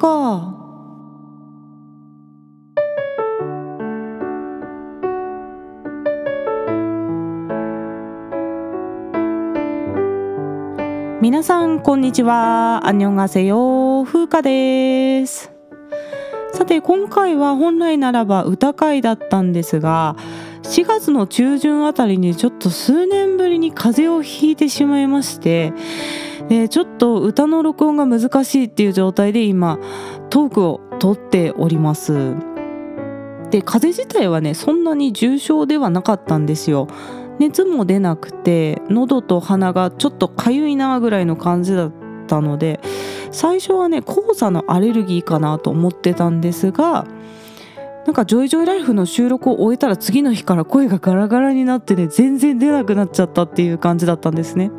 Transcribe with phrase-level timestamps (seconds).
[0.00, 0.56] か
[11.20, 12.80] 皆さんこんにちは。
[12.86, 15.52] アンニョンガセヨ風花です。
[16.54, 20.16] さて今回は本来ならば歌会だったんですが
[20.62, 25.72] 4月の中旬あたりにちょっと数年ぶりに風邪をひいてしまいまして
[26.50, 29.78] でちょっと歌の録音が難しいっていう状態で今
[30.30, 32.34] トークを撮っております
[33.50, 36.88] で風邪自体はねそんなに重症ではなかったんですよ
[37.38, 41.92] 熱も出なくて喉と鼻がちょっとかゆいなぐらいの感じだっ
[42.26, 42.80] たので
[43.30, 47.06] 最初はね黄砂のアレルギーかなと思ってたんですが
[48.06, 54.72] なんか「ジョイジョイライフ」の収録を終えたら次の日から声がガラガラになってね全然出なくなっちゃったっていう感じだったんですね。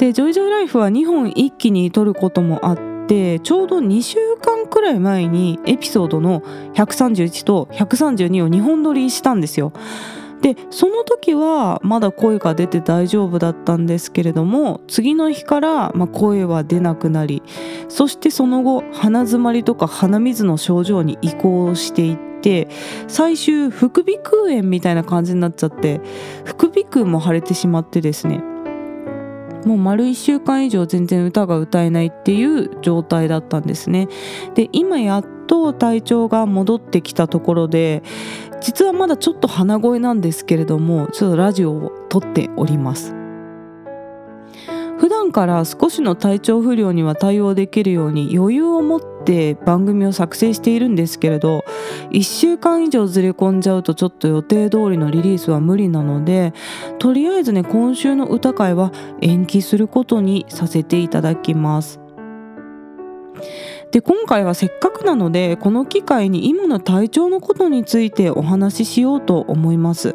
[0.00, 9.72] で「ジョイジョイライフ」は2本一気に撮ることもあってちょうど2週間くらい前にエピソードの131と132を2本撮りしたんですよ。
[10.40, 17.42] でその時はまだ声が出て大丈夫だったんですけれども次の日から、ま声は出なくなり
[17.90, 22.68] そしてその後鼻づまりとか鼻水の症状に移行していって
[23.06, 26.00] 最終副鼻腔炎みたいな感じになっちゃって
[26.46, 28.42] 副鼻腔も腫れてしまってですね
[29.64, 34.08] もう丸1週間以上全然歌が歌えないっていう状態だったんですね。
[34.54, 38.02] で今やっと体調が戻ってきたところで
[38.60, 43.19] 実はまだちょっと鼻声なんですけれどもちょっとラジオを撮っております。
[45.00, 51.64] 普段から少しの体調不良には対応できるように余裕を持って番組を作成しているんですけれど
[52.10, 56.52] 1週間以上ずれ込んじゃうとちょっと予定通りのリリースは無理なので
[56.98, 61.98] とりあえずね今週の歌会は延期することにさせていただきます。
[63.92, 70.14] で今回はせっかくなのでこの機会に今の体調のことについてお話ししようと思います。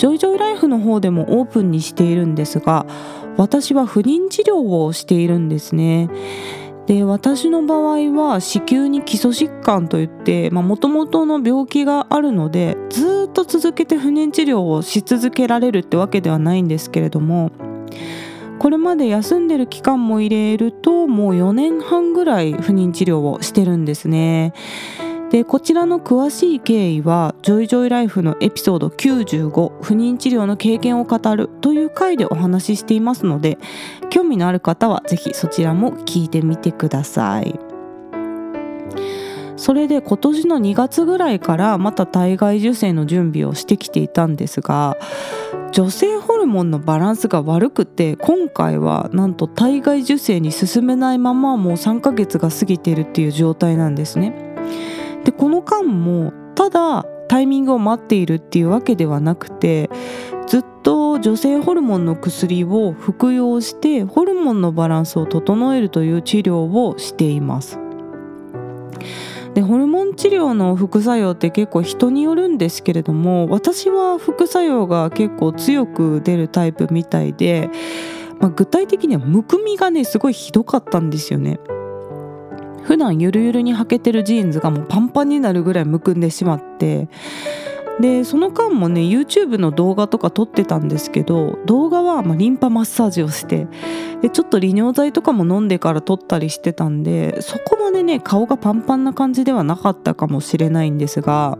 [0.00, 2.86] ジョイジョイライフの方でもオープンにしているんですが
[3.36, 6.08] 私は不妊治療をしているんですね
[6.86, 17.52] で私の場合は子宮に基礎疾患といってもともとの病気があるのでずっと続けて不妊治療をし続けられるってわけではないんですけれども
[18.58, 24.54] これまで休んでる期間も入れるともう4年半ぐらい不妊治療をしてるんですね。
[25.30, 33.58] でこちらの詳しい経緯は「ジョイジョイライフ」のエピソード95「不妊治療の経験を語る」という回でお話ししていますので
[34.10, 37.58] 興味のある方は是非そちらも聞いてみてください。
[39.56, 44.96] それで今年の2月ぐらいからまた体外受精の準備をしてきていたんですが
[45.70, 54.34] 女性ホルモンのバランスが悪くて今回はなんと体外受精に進めないままもう3ヶ月が過ぎているっていう状態なんですね。
[55.24, 59.88] でこの間もただタイミングを待っているっていうわけではなくて
[60.46, 67.78] ずっと女性ホルモンの薬を服用してホルモンのバランスを整えるという治療をしています。
[69.54, 77.68] でホルモン治療の副作用って結構人によるんですけれども私は副作用が結構強く出るタイプみたいで、
[78.38, 81.58] まあ、具体的にはむくみがねすごいひどかったんですよね。
[82.90, 87.08] 普段ゆるゆるに履けてるジーンズがもうパンパンになるぐらいむくんでしまって。
[88.00, 93.68] でその間もね YouTube の動画とか撮ってたんですけど動画はまリンパマッサージをして
[94.22, 101.58] でちょっと利尿剤とかも飲んでから撮ったりしてたんでそこまでね顔がパンパンな感じではなかったかもしれないんですが。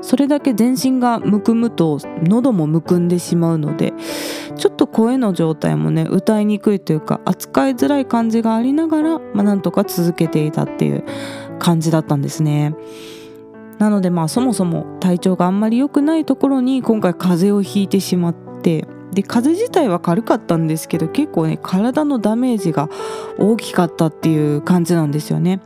[0.00, 3.92] それだけ全身がむくむと喉もむくんでしまうので
[4.56, 11.04] ちょっと声の状態もね歌いにくいというか扱いづらい感じがありながら、まあ、なんとか続けていたっていう
[11.58, 12.74] 感じだったんですね。
[13.78, 22.90] なのでまあそもそも体調があんまり良くないところに今回風邪をひいてしまってで風邪自体は軽かったんですけど結構ね体のダメージが
[23.38, 25.60] 大きかったっていう感じなんですよね。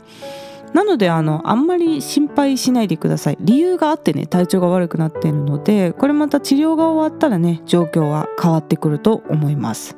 [0.75, 9.95] なのであのあんまり心配しないでください理由があってね体調が悪くなっているのでこれまた治療が終わったらね状況は変わってくると思います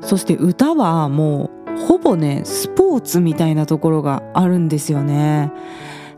[0.00, 5.50] そして歌はもうほぼねスポーツみたいなところがあるんですよね。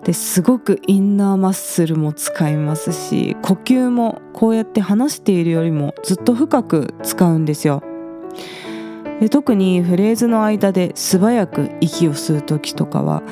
[0.04, 7.82] ですごくインナーマッスルも使いますし呼吸もこうやって話しているよりもずっと深く使うんですよ。
[9.20, 13.22] で特にフレーズの間で素早く息を吸う時とかは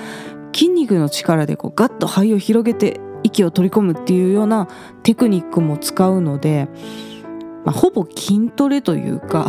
[0.55, 4.69] 筋肉の力でこうガッと肺を広げて息を取り込むっていうような
[5.03, 6.69] テクニックも使うので
[7.65, 9.47] まあ、ほぼ筋トレというか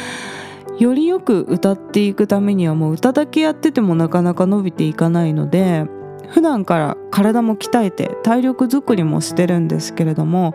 [0.78, 5.86] よりよく歌っていくためにはもう歌だけやっててもなかなか伸びていかないので
[6.30, 10.54] 普段から体も鍛えて体力づくりもしてるんですけれども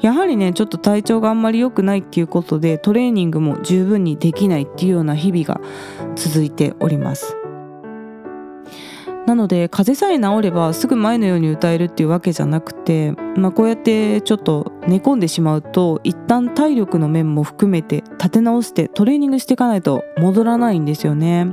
[0.00, 5.60] やはりねちょっと体調があんまり良くないっていうことでトレーニングも十分にできないっていうような日々が
[6.16, 7.36] 続いております
[9.26, 21.46] なので風邪さえ治ればすぐ前のように歌えるっていうわけじゃなくて、まあ、こうやってちょっと寝込んでしまうと一旦体力の面も含めて立て直してトレーニングしていかないと戻らないんですよね。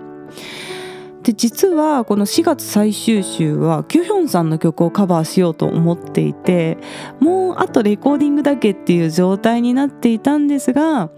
[1.23, 6.77] で実はこの4月最終週はキュヒョンさんの曲をカバーしようと思っていて
[7.19, 11.11] もうあとレコーディングだけっていう状態になっていたんですが、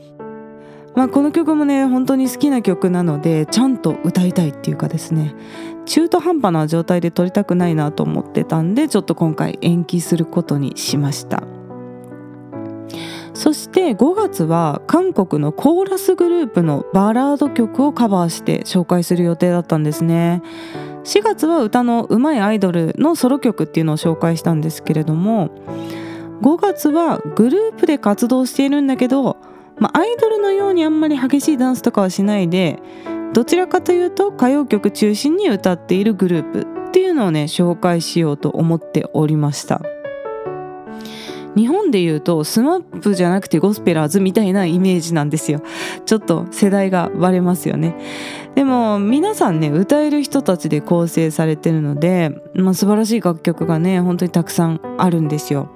[0.95, 5.35] まあ、この曲もね本当に好きな曲なのでちゃんと歌いたいっていうかですね
[5.85, 11.43] 中途半端な状態で撮りたくないなと思ってたんでちょっと今回延期することにしました。
[13.33, 20.41] そして5月は韓国のコーラスグループのバラード曲をカバーして紹介する予定だったんですね。
[21.03, 25.49] 4月は歌のうまいアイドルのソロ曲っていうのを紹介したんですけれども
[26.41, 29.37] 5月はグループで活動しているんだけど、
[29.79, 32.79] まあ、アイドルのようにあんまり激しいダンスとかはしないで
[33.33, 39.81] どちらかというと歌謡曲中心に歌っているグループっていうのをね紹介しようと思っておりました。
[41.55, 45.61] 日本でいうと SMAP じゃなくてゴスペラーズみたいなイメージなんですよ。
[46.05, 47.95] ちょっと世代がバレますよね。
[48.55, 55.69] でも皆さんね歌える人たちで構成されてるので、まあ、素晴らしい楽曲がね本当にたくさんあるんですよ。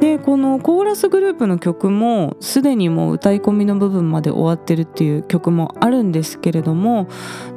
[0.00, 7.08] でこのコーラスグループの曲もすでにもう歌い込みの部分まで終わってるっていう曲もあるんですけれども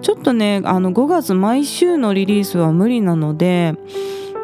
[0.01, 3.75] ちょっとねあの5月毎週のリリースは無理なので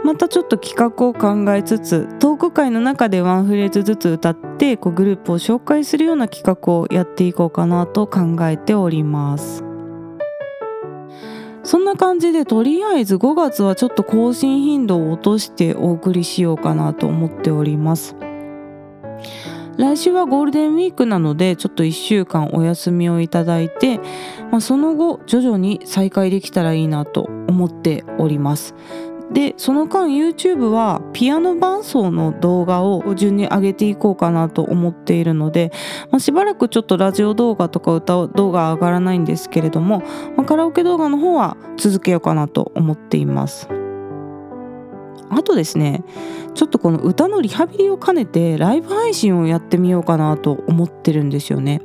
[0.04, 9.64] またちょっと企画を考えつつトーク会の中でワンフレーズずつ歌ってこうグループを紹介するような企画をやっていこうかなと考えております。
[11.64, 18.16] そんな感じでとりあえず5月はちょっと更新頻度を落としてお送りしようかなと思っております
[19.78, 24.00] 来週はゴールデンウィークなのでちょっと1週間お休みをいただいて、
[24.52, 28.76] まあ、その後徐々に再開できたらいいなと思っております
[29.34, 35.72] でその間 YouTube はピアノ伴奏の動画を順に上げていこうかなと思っているので、
[36.12, 40.04] まあ、しばらくちょっとラジオ動画とか歌動画上がらないんですけれども、
[40.38, 43.68] まあ、カラオケ動画の方は続けようかなと思っています。
[45.30, 46.04] あとですね
[46.54, 51.82] ちょっとこの歌のリハビリを兼ねてライブ配信をやってみようかなと思ってるんですよね。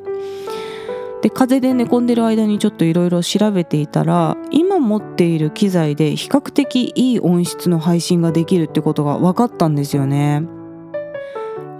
[1.21, 10.47] で風邪で寝込んでる間にちょっといろいろ調べていたら今持っている機材で比較的いい音質の配信ができるってことが分かったんですよね。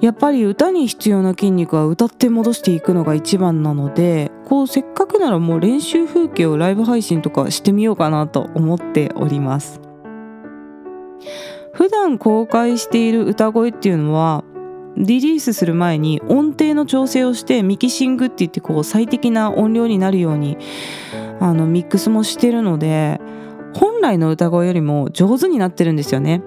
[0.01, 9.81] やっぱり歌に必要な筋肉は歌って戻していくのが一番なのでこうせっかくならもう練習風景をライブ配信とかしてみようかなと思っております。
[11.73, 14.45] 普段公開している歌声っていうのは
[14.99, 20.59] リリースする前に音程の調整をしてミキシングって言ってこう最適な音量になるように
[21.41, 23.21] あのミックスもしてるので
[23.75, 26.43] 本来の歌声よりも上手になってるんですよね。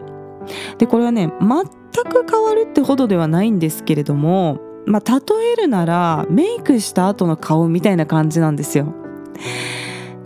[0.79, 8.93] でこれはね全く変わるってほどではないんですけれどもまあ例えるならメイクした後の顔みたいな感じなんですよ。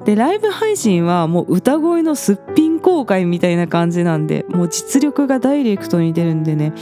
[0.06, 6.74] でライブ配信はもう歌声のすっぴん公開みたいな感じなんでもう実力がダイレクトに出るんでね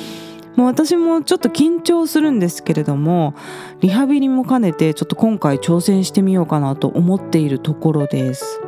[0.56, 3.34] もう私もちょっと緊張するんですけれども
[3.82, 8.62] リハビリも兼ねてちょっと今回挑戦してみようかなと思っているところです。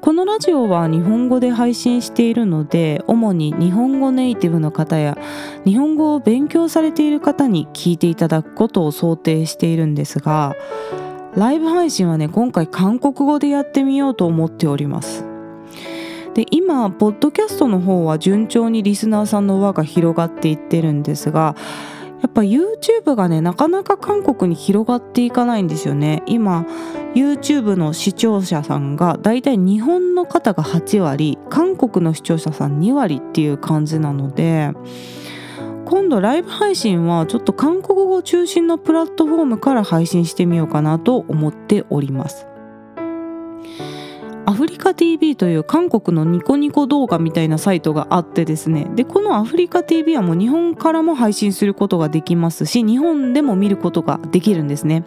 [0.00, 5.18] このラジオは日本語で配信しているので主に日本語ネイティブの方や
[5.66, 10.54] 日本語を勉強されている方に聞いていただくことを想定しているんですが
[11.34, 15.27] ライブ配信はね今回韓国語でやってみようと思っております。
[16.34, 21.56] で今ポッドキャストの方は順調にリスナーさんの輪が広がっていってるんですが
[22.20, 26.22] やっぱ YouTube がねなかなか韓国に広がっていかないんですよね。
[26.26, 26.66] 今
[27.14, 34.72] YouTube の視聴者さんがだいたい日本の方が8割韓国の視聴者さん2割っていう感じなので
[35.86, 42.46] 今度ライブ配信はちょっと韓国語中心のプラットフォームから配信してみようかなと思っております。
[44.48, 48.86] アフリカ TV という韓国のニコニコ動画みたいなサイトがあってですね。
[48.94, 55.04] でこのアフリカ TV はもう日本からも配信することができますし日本でも見ることができるんですね。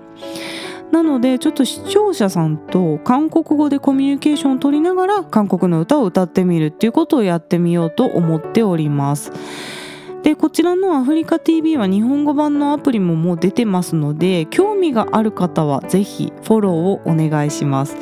[0.92, 9.32] なのでちょっと視聴者さんと韓国語でコミュニケーションを取りながら韓国の歌を歌ってみるっていうことをやってみようと思っております。
[10.24, 17.96] でこちらのアフリカ TV は日本語版のアプリももう出てますので興味がある方はぜひフォローをお願いします。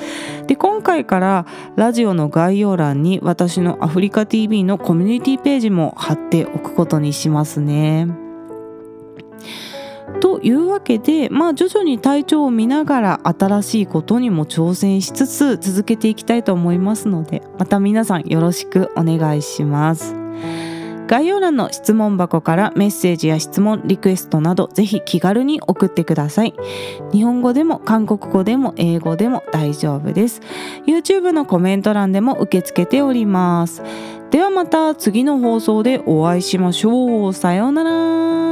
[0.47, 1.45] で今回から
[1.75, 8.07] ラジオの概要欄に私のアフリカ TV のコミュニティページも貼っておくことにしますね。
[10.19, 20.15] というわけでまあ徐々に体調を見ながら新しいことにも挑戦しつつ続けていきたいと思いますのでまた皆さんよろしくお願いします。
[21.09, 26.53] 概要欄の質問箱からメッセージや質問リクエストなどぜひ気軽に送ってください。
[27.11, 30.41] 日本語でも韓国語でも英語でも大丈夫です。
[30.85, 33.81] YouTube のコメント欄でも受け付けております。
[34.29, 37.33] ではまた次の放送でお会いしましょう。
[37.33, 38.48] さようなら。